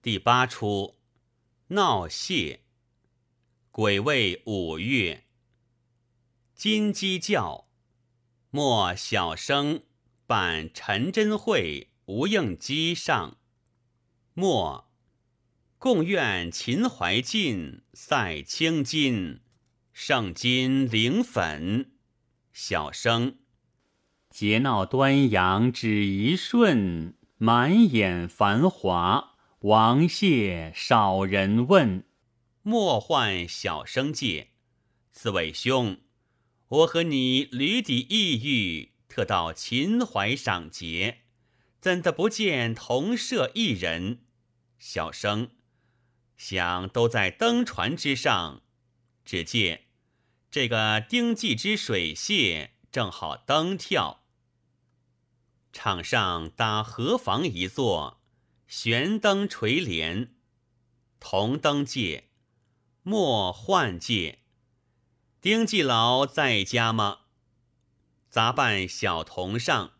[0.00, 0.94] 第八出，
[1.68, 2.60] 闹谢。
[3.72, 5.24] 癸未五月，
[6.54, 7.66] 金鸡叫。
[8.50, 9.82] 莫小生
[10.24, 13.38] 扮陈真会吴应基上。
[14.34, 14.88] 莫，
[15.78, 19.40] 共愿秦淮尽赛青金，
[19.92, 21.92] 圣金灵粉。
[22.52, 23.38] 小生
[24.30, 29.27] 桀闹端阳只一瞬，满眼繁华。
[29.62, 32.04] 王谢少人问，
[32.62, 34.50] 莫唤小生介。
[35.10, 35.98] 四位兄，
[36.68, 41.22] 我和你屡抵异域，特到秦淮赏节，
[41.80, 44.20] 怎的不见同舍一人？
[44.78, 45.50] 小生
[46.36, 48.62] 想都在登船之上，
[49.24, 49.86] 只见
[50.52, 54.22] 这个丁季之水榭正好登跳，
[55.72, 58.17] 场上搭河房一座。
[58.68, 60.34] 悬灯垂帘，
[61.18, 62.24] 铜灯戒，
[63.02, 64.40] 莫换戒。
[65.40, 67.20] 丁继老在家吗？
[68.28, 69.92] 杂扮小童上，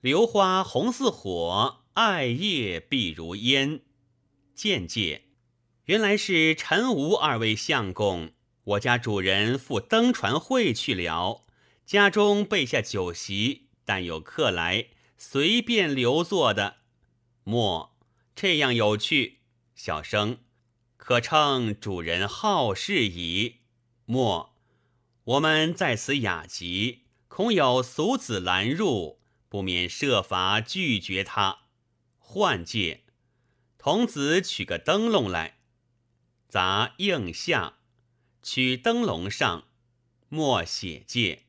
[0.00, 3.80] 榴花红似火，艾叶碧如烟。
[4.54, 5.24] 见戒，
[5.86, 8.30] 原来是陈吴二位相公。
[8.62, 11.44] 我家主人赴登船会去了，
[11.84, 14.86] 家中备下酒席，但有客来，
[15.18, 16.76] 随便留坐的。
[17.44, 17.96] 莫
[18.34, 19.38] 这样有趣，
[19.74, 20.38] 小生
[20.96, 23.60] 可称主人好事矣。
[24.04, 24.54] 莫
[25.24, 31.60] 我们在此雅集，恐有俗子拦入，不免设法拒绝他。
[32.18, 33.02] 换介，
[33.76, 35.58] 童子取个灯笼来，
[36.48, 37.78] 砸应下，
[38.42, 39.68] 取灯笼上，
[40.28, 41.42] 莫写戒，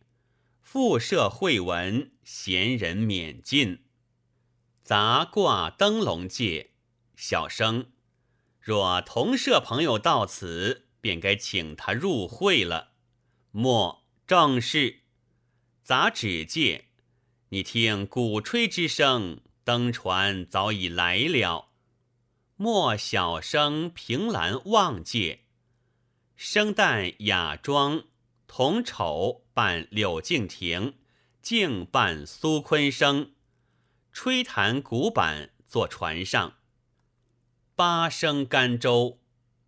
[0.61, 3.83] 复设会文，闲人免进。
[4.84, 6.72] 杂挂灯笼界，
[7.16, 7.86] 小生
[8.59, 12.92] 若同舍朋友到此，便该请他入会了。
[13.52, 15.04] 莫正是
[15.83, 16.89] 杂指戒，
[17.49, 21.70] 你听鼓吹之声，登船早已来了。
[22.58, 25.45] 莫小生凭栏望界，
[26.36, 28.04] 生旦雅妆，
[28.48, 30.95] 同丑扮柳敬亭，
[31.42, 33.32] 静扮苏坤生。
[34.14, 36.58] 吹弹古板坐船上，
[37.76, 39.20] 八声甘州，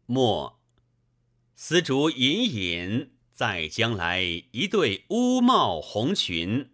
[0.05, 0.61] 末
[1.55, 6.69] 丝竹隐隐，在将来一对乌帽红裙，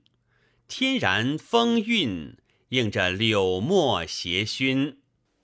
[0.68, 2.38] 天然风韵，
[2.70, 5.00] 映着柳墨斜熏。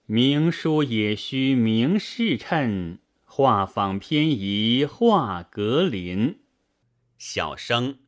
[0.05, 6.41] 名书也须名士衬，画舫偏移画格林。
[7.17, 7.99] 小生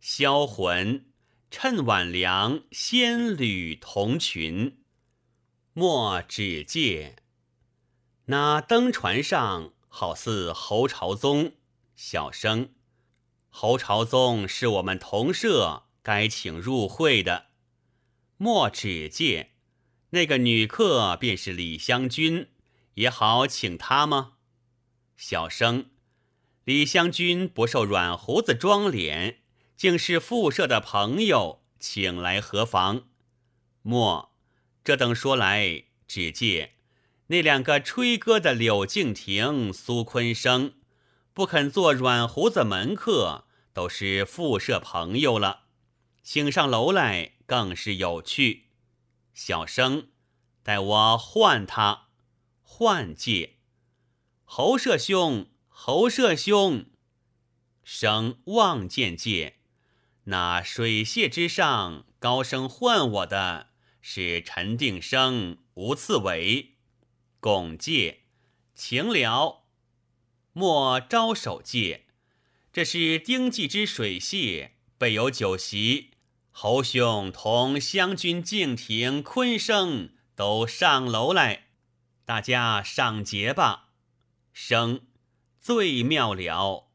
[0.00, 1.09] 销魂。
[1.50, 4.78] 趁晚凉，仙侣同群。
[5.72, 7.16] 莫只借
[8.26, 11.54] 那登船上，好似侯朝宗。
[11.96, 12.70] 小生，
[13.48, 17.46] 侯朝宗是我们同舍，该请入会的。
[18.36, 19.50] 莫只借
[20.10, 22.46] 那个女客，便是李香君，
[22.94, 24.34] 也好请她吗？
[25.16, 25.90] 小生，
[26.62, 29.39] 李香君不受软胡子装脸。
[29.80, 33.04] 竟是复社的朋友，请来何妨？
[33.80, 34.30] 莫，
[34.84, 36.74] 这等说来，只借
[37.28, 40.74] 那两个吹歌的柳敬亭、苏坤生，
[41.32, 45.62] 不肯做软胡子门客，都是复社朋友了，
[46.22, 48.66] 请上楼来更是有趣。
[49.32, 50.08] 小生，
[50.62, 52.08] 待我唤他，
[52.60, 53.56] 唤借
[54.44, 56.84] 侯社兄，侯社兄，
[57.82, 59.56] 生望见借。
[60.30, 63.70] 那水榭之上高声唤我的
[64.00, 66.76] 是陈定生、吴次伟、
[67.40, 68.20] 巩介、
[68.72, 69.64] 秦辽，
[70.52, 72.06] 莫招手介。
[72.72, 76.12] 这是丁季之水榭，备有酒席，
[76.52, 81.70] 侯兄同湘君、敬亭、昆生都上楼来，
[82.24, 83.88] 大家赏节吧。
[84.52, 85.00] 生
[85.58, 86.88] 最妙了，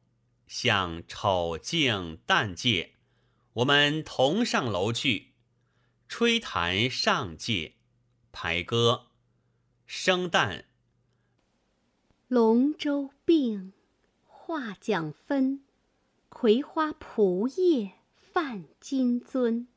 [0.48, 2.95] 向丑敬淡介。
[3.56, 5.31] 我们同上楼去，
[6.10, 7.75] 吹弹上界，
[8.34, 9.07] 排歌，
[9.86, 10.66] 生旦。
[12.28, 13.72] 龙舟并，
[14.25, 15.63] 画桨分，
[16.28, 19.68] 葵花蒲叶泛金樽。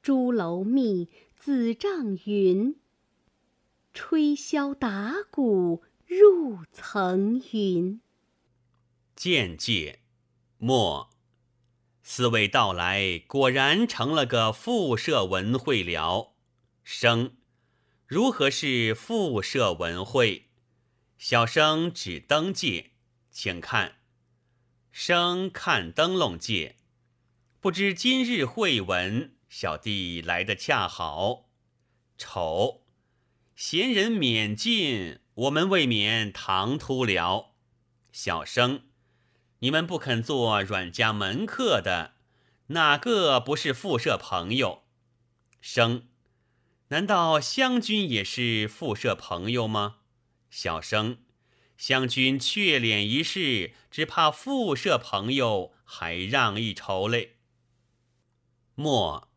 [0.00, 2.76] 朱楼密，紫帐云。
[3.92, 8.00] 吹箫打鼓入层云。
[9.16, 9.98] 见界，
[10.58, 11.15] 莫。
[12.08, 16.36] 四位到来，果然成了个复社文会了。
[16.84, 17.36] 生，
[18.06, 20.50] 如何是复设文会？
[21.18, 22.92] 小生指灯界，
[23.32, 23.96] 请看。
[24.92, 26.76] 生看灯笼界，
[27.60, 31.48] 不知今日会文，小弟来的恰好。
[32.16, 32.84] 丑，
[33.56, 37.56] 闲人免进，我们未免唐突了。
[38.12, 38.84] 小生，
[39.60, 42.12] 你们不肯做阮家门客的，
[42.68, 44.82] 哪个不是复社朋友？
[45.60, 46.08] 生，
[46.88, 49.96] 难道湘君也是复社朋友吗？
[50.50, 51.18] 小生，
[51.76, 57.36] 湘君却脸一事，只怕复社朋友还让一筹嘞。
[58.74, 59.28] 莫，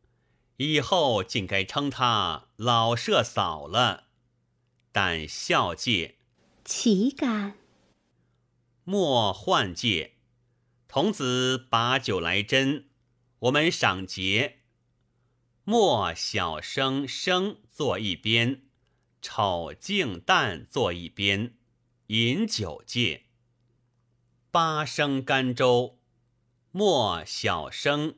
[0.58, 4.08] 以后竟该称他老社嫂了。
[4.92, 6.18] 但孝戒，
[6.66, 7.56] 岂敢？
[8.92, 10.16] 莫换戒，
[10.88, 12.86] 童子把酒来斟，
[13.42, 14.62] 我们赏节。
[15.64, 18.64] 莫小生生坐一边，
[19.22, 21.54] 丑静淡坐一边，
[22.08, 23.26] 饮酒戒。
[24.50, 26.00] 八声甘州，
[26.72, 28.16] 莫小生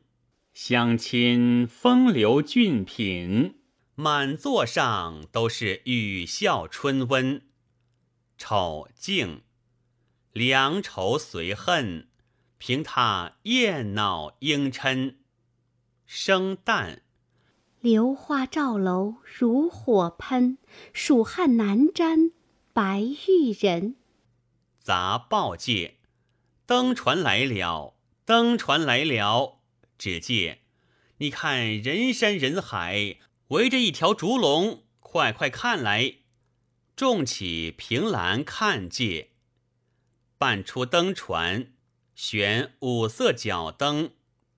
[0.54, 3.60] 相亲风流俊品，
[3.96, 7.42] 满座上都是语笑春温。
[8.38, 9.42] 丑静。
[10.34, 12.08] 良愁随恨，
[12.58, 15.16] 凭他艳闹应嗔。
[16.06, 17.00] 生旦，
[17.82, 20.58] 榴花照楼如火喷，
[20.94, 22.32] 蜀汉难沾
[22.72, 23.98] 白玉人。
[24.80, 25.98] 杂报界，
[26.66, 29.60] 登船来了，登船来了。
[29.98, 30.60] 只见，
[31.18, 33.18] 你看人山人海，
[33.50, 36.16] 围着一条竹龙，快快看来，
[36.96, 39.31] 众起凭栏看界。
[40.42, 41.72] 半出灯船，
[42.16, 44.14] 悬五色角灯，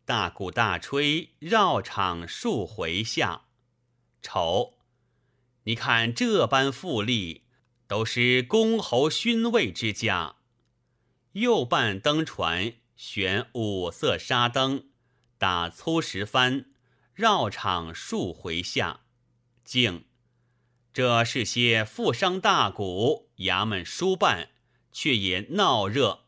[0.06, 3.47] 大鼓大吹，绕场数回下。
[4.21, 4.75] 瞅，
[5.65, 7.44] 你看这般富丽，
[7.85, 10.38] 都是公侯勋位之家。
[11.33, 14.86] 右半灯船悬五色纱灯，
[15.38, 16.68] 打粗石帆，
[17.13, 19.01] 绕场数回下。
[19.65, 20.06] 敬，
[20.94, 24.51] 这是些富商大贾、衙门书办。
[24.93, 26.25] 却也闹热，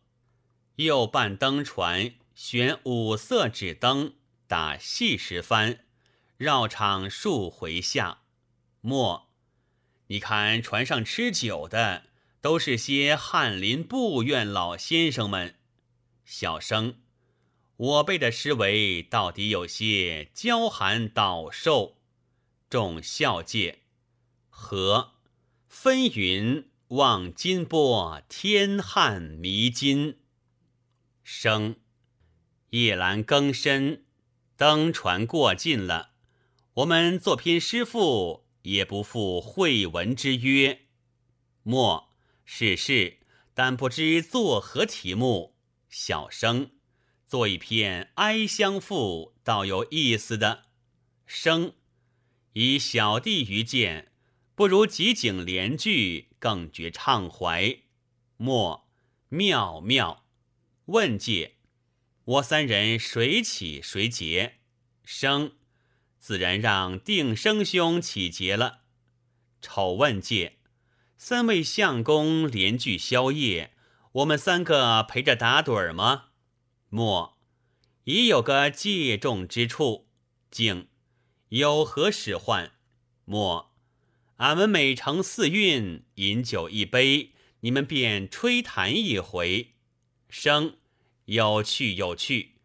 [0.77, 4.15] 又半灯船悬五色纸灯，
[4.47, 5.85] 打细石帆，
[6.35, 8.23] 绕场数回下。
[8.81, 9.29] 末，
[10.07, 12.07] 你看船上吃酒的，
[12.41, 15.55] 都是些翰林部院老先生们。
[16.25, 16.99] 小生，
[17.77, 21.97] 我背的诗为到底有些娇寒倒瘦，
[22.69, 23.83] 众笑介，
[24.49, 25.13] 和
[25.67, 26.69] 分云。
[26.89, 30.19] 望金波天汉迷津，
[31.23, 31.77] 生
[32.69, 34.05] 夜阑更深，
[34.55, 36.11] 登船过尽了。
[36.75, 40.81] 我们作篇诗赋，也不负会文之约。
[41.63, 42.13] 莫
[42.45, 43.17] 是是，
[43.55, 45.55] 但不知作何题目。
[45.89, 46.69] 小生
[47.25, 50.65] 做一篇哀乡赋，倒有意思的。
[51.25, 51.73] 生
[52.53, 54.11] 以小弟愚见。
[54.53, 57.79] 不如集景联句，更觉畅怀。
[58.37, 58.87] 莫
[59.29, 60.27] 妙妙
[60.85, 61.55] 问界，
[62.25, 64.59] 我三人谁起谁结？
[65.03, 65.53] 生
[66.19, 68.81] 自然让定生兄起结了。
[69.59, 70.59] 丑问界，
[71.17, 73.73] 三位相公连聚宵夜，
[74.11, 76.25] 我们三个陪着打盹儿吗？
[76.89, 77.39] 莫
[78.03, 80.11] 已有个借重之处。
[80.51, 80.89] 静
[81.49, 82.73] 有何使唤？
[83.25, 83.74] 莫。
[84.37, 89.71] 俺们每成四韵，饮酒一杯，你们便吹弹一回，
[90.27, 90.75] 生
[91.25, 92.55] 有趣有趣，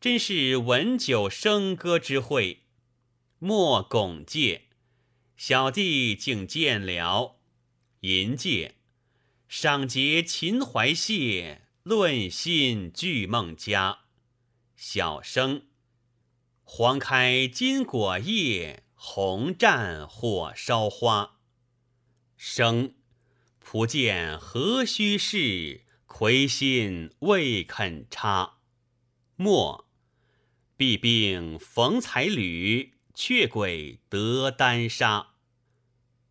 [0.00, 2.62] 真是闻酒笙歌之会。
[3.38, 4.62] 莫拱介，
[5.36, 7.36] 小弟竟见了。
[8.00, 8.74] 银介，
[9.48, 14.00] 赏结秦淮谢，论心聚梦家。
[14.74, 15.62] 小生，
[16.64, 18.82] 黄开金果叶。
[19.02, 21.38] 红战火烧花，
[22.36, 22.96] 生
[23.64, 25.86] 仆见何须是？
[26.04, 28.58] 魁心未肯插。
[29.36, 29.88] 末
[30.76, 35.28] 必病逢才侣，却鬼得丹砂。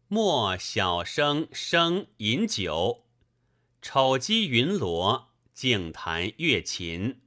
[0.08, 3.08] 莫小生生饮酒，
[3.82, 7.22] 丑鸡云罗，静弹月琴，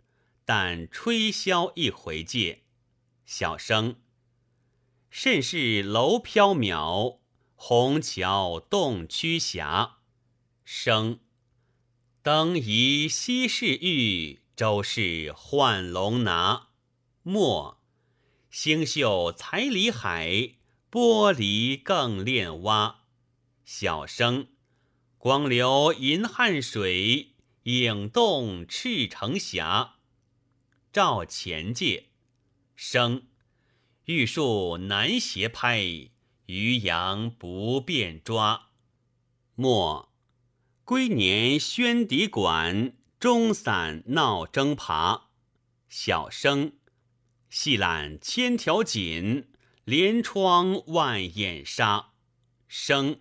[0.44, 2.62] 但吹箫一回戒。
[3.26, 4.01] 小生。
[5.12, 7.19] 甚是楼缥缈，
[7.54, 9.99] 虹桥洞曲霞。
[10.64, 11.21] 生
[12.23, 16.69] 登移西市玉，周氏换龙拿。
[17.23, 17.83] 末
[18.50, 20.54] 星宿彩里海，
[20.90, 23.02] 玻璃更炼蛙。
[23.66, 24.49] 小生，
[25.19, 29.97] 光流银汉水，影动赤城霞。
[30.90, 32.07] 照前界，
[32.75, 33.26] 生，
[34.06, 35.80] 玉树难斜拍，
[36.47, 38.71] 渔阳不便抓。
[39.54, 40.12] 末，
[40.85, 45.28] 归年宣笛管，中散闹征爬。
[45.88, 46.73] 小生，
[47.49, 49.49] 细揽千条锦，
[49.85, 52.14] 连窗万眼纱。
[52.66, 53.21] 生。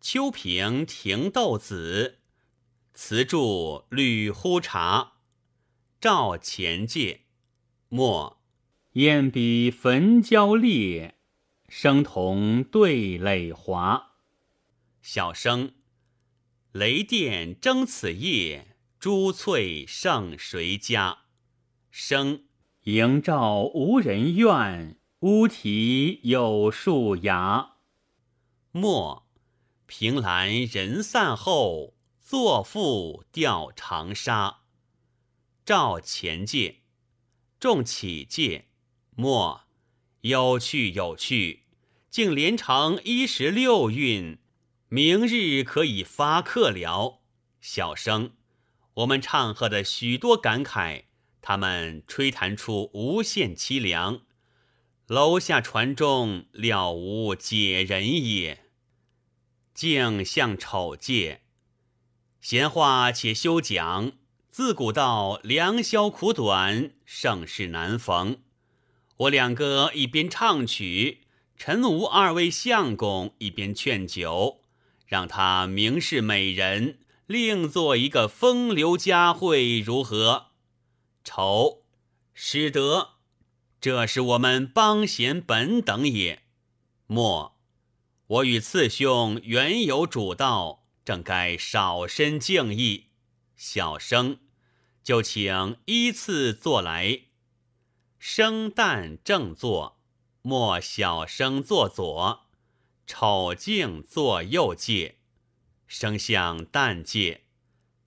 [0.00, 2.18] 秋平停豆子，
[2.92, 5.12] 瓷柱绿乎茶。
[6.00, 7.26] 照前界，
[7.88, 8.42] 末
[8.94, 11.16] 雁比焚焦烈，
[11.68, 14.12] 声同对垒华。
[15.02, 15.74] 小生，
[16.70, 21.24] 雷电争此夜，珠翠胜谁家？
[21.90, 22.44] 生，
[22.82, 27.78] 迎照无人怨，乌啼有树芽。
[28.70, 29.24] 末。
[29.86, 34.60] 凭栏人散后，作赋吊长沙。
[35.64, 36.82] 照前界，
[37.58, 38.68] 众起戒。
[39.16, 39.62] 末
[40.22, 41.64] 有趣有趣，
[42.10, 44.38] 竟连成一十六韵。
[44.88, 47.20] 明日可以发客了。
[47.60, 48.32] 小生，
[48.94, 51.04] 我们唱和的许多感慨，
[51.40, 54.22] 他们吹弹出无限凄凉。
[55.06, 58.64] 楼下船中了无解人也。
[59.74, 61.42] 竟向丑借，
[62.40, 64.12] 闲话且休讲。
[64.50, 68.43] 自古道良宵苦短，盛世难逢。
[69.16, 71.20] 我两个一边唱曲，
[71.56, 74.60] 陈吴二位相公一边劝酒，
[75.06, 80.46] 让他明示美人，另做一个风流佳会，如何？
[81.22, 81.84] 丑，
[82.34, 83.10] 使得，
[83.80, 86.42] 这是我们帮闲本等也。
[87.06, 87.54] 莫。
[88.26, 93.08] 我与次兄原有主道，正该少身敬意。
[93.54, 94.38] 小生
[95.02, 97.23] 就请依次坐来，
[98.26, 99.98] 生旦正坐，
[100.40, 102.46] 莫小生坐左，
[103.06, 105.16] 丑静坐右界，
[105.86, 107.42] 生相旦界。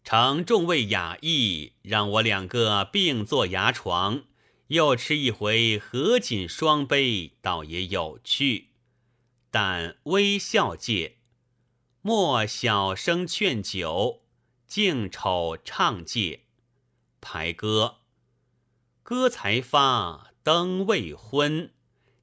[0.03, 4.23] 承众位雅意，让我两个并坐牙床，
[4.69, 8.69] 又吃一回合卺双杯，倒也有趣。
[9.51, 11.17] 但微笑界，
[12.01, 14.23] 莫小声劝酒，
[14.65, 16.39] 静丑唱界。
[17.21, 17.96] 排歌，
[19.09, 21.71] 歌才发，灯未昏，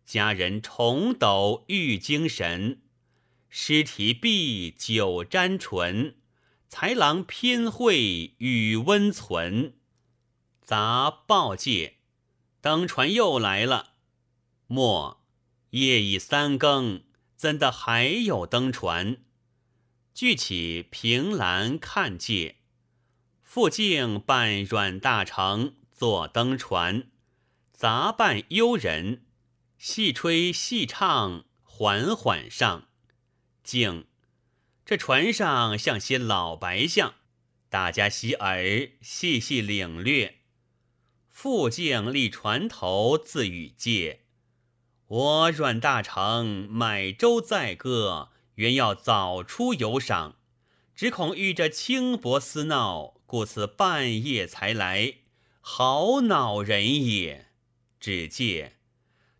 [0.04, 2.82] 佳人重抖欲精神。
[3.48, 6.16] 诗题毕，酒沾唇，
[6.68, 9.78] 才郎偏会与温存。
[10.60, 11.94] 杂报界，
[12.60, 13.94] 登船又来了。
[14.66, 15.24] 莫
[15.70, 17.04] 夜已三更。
[17.34, 19.24] 怎的还有登船？
[20.12, 22.56] 聚起凭栏看界，
[23.42, 25.72] 傅敬扮阮大铖
[26.04, 27.06] 坐登船，
[27.72, 29.24] 杂伴幽人，
[29.78, 32.88] 细吹细唱，缓缓上。
[33.62, 34.04] 静，
[34.84, 37.14] 这船上像些老白象，
[37.70, 40.40] 大家洗耳，细细领略。
[41.30, 44.24] 傅敬立船头自语介。
[45.06, 50.36] 我阮大铖买舟载歌，原要早出游赏，
[50.94, 55.14] 只恐遇着轻薄厮闹，故此半夜才来，
[55.66, 57.46] 好恼人也。
[57.98, 58.76] 只见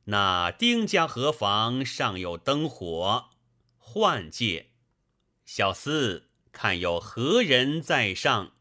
[0.05, 3.27] 那丁家河房上有灯火，
[3.77, 4.71] 唤介
[5.45, 8.55] 小厮看有何人在上，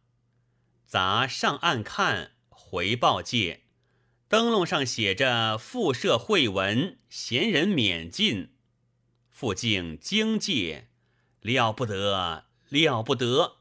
[0.85, 3.61] 杂上岸看，回报介。
[4.27, 8.57] 灯笼上写着“复社会文，闲人免进”。
[9.31, 10.89] 傅敬惊介，
[11.39, 13.59] 了不得，了不得！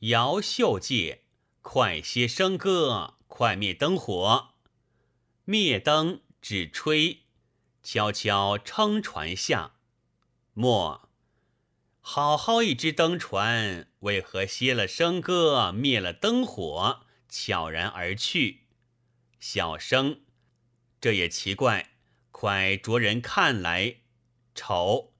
[0.00, 1.21] 姚秀介，
[1.62, 4.48] 快些笙歌，快灭灯火。
[5.44, 7.20] 灭灯，只吹，
[7.82, 9.76] 悄悄撑船下。
[10.52, 11.08] 莫，
[12.00, 18.64] 好好一只灯船，为何歇了笙歌，灭了灯火，悄然而去？
[19.38, 20.20] 小生，
[21.00, 21.92] 这也奇怪，
[22.32, 23.98] 快着人看来。
[24.54, 25.14] 丑，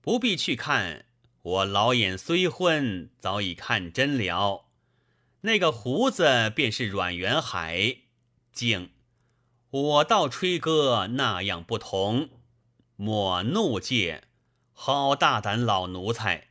[0.00, 1.06] 不必去看，
[1.42, 4.65] 我老眼虽昏，早已看真了。
[5.46, 7.98] 那个胡子便是阮元海。
[8.52, 8.90] 静，
[9.70, 12.30] 我道吹歌那样不同。
[12.96, 14.24] 莫怒戒，
[14.72, 16.48] 好大胆老奴才！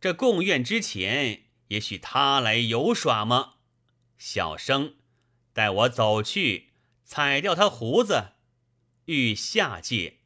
[0.00, 3.54] 这贡院之前，也许他来游耍吗？
[4.18, 4.96] 小生。
[5.52, 6.70] 待我走去，
[7.04, 8.32] 采掉他胡子，
[9.04, 10.18] 欲下界，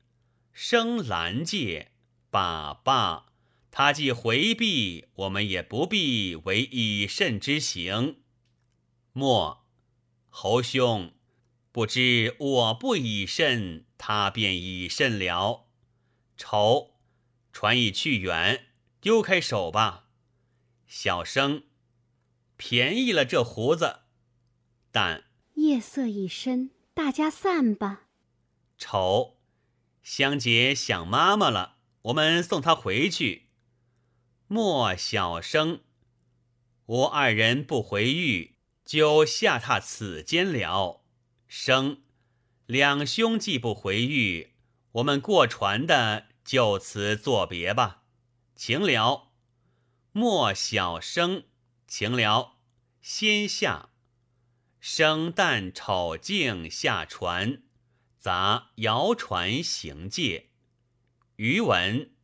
[0.54, 1.92] 生拦界，
[2.30, 3.26] 罢罢。
[3.78, 8.23] 他既回避，我们也不必为以慎之行。
[9.12, 9.66] 莫，
[10.30, 11.12] 侯兄，
[11.73, 15.66] 不知我不以慎，他便以慎了。
[16.38, 16.95] 愁，
[17.52, 18.68] 船已去远，
[18.99, 20.09] 丢开手吧。
[20.87, 21.64] 小生，
[22.56, 24.04] 便宜了这胡子。
[24.90, 25.25] 但
[25.56, 28.04] 夜色已深，大家散吧。
[28.78, 29.37] 丑，
[30.02, 33.45] 香姐想妈妈了，我们送她回去。
[34.48, 35.80] 莫小生，
[36.86, 41.02] 吾二人不回狱，就下榻此间了。
[41.48, 42.02] 生，
[42.66, 44.54] 两兄既不回狱，
[44.92, 48.04] 我们过船的就此作别吧。
[48.54, 49.32] 请了。
[50.12, 51.44] 莫小生，
[51.88, 52.58] 请了。
[53.02, 53.90] 先下。
[54.78, 57.64] 生旦丑净下船，
[58.16, 60.50] 杂摇船行介。
[61.34, 62.15] 余文。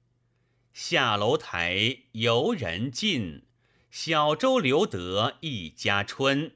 [0.72, 3.42] 下楼台游人尽，
[3.90, 6.52] 小舟留得一家春。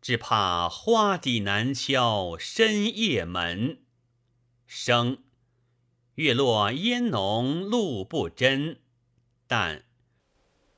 [0.00, 3.80] 只怕花底难敲深夜门。
[4.66, 5.18] 生
[6.14, 8.80] 月落烟浓露不真。
[9.46, 9.84] 但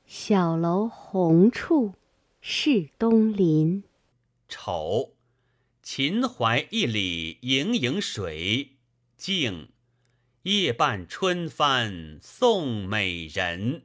[0.05, 1.93] 小楼红处
[2.41, 3.83] 是东林。
[4.49, 5.13] 丑
[5.83, 8.77] 秦淮一里盈盈水。
[9.15, 9.70] 静。
[10.43, 13.83] 夜半春帆送美人。